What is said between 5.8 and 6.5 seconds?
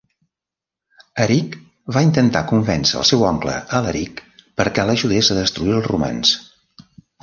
els romans.